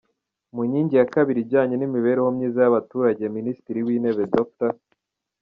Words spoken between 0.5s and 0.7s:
Mu